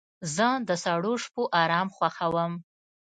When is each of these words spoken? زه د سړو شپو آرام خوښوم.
زه 0.35 0.47
د 0.67 0.69
سړو 0.83 1.13
شپو 1.23 1.43
آرام 1.61 1.87
خوښوم. 1.95 2.53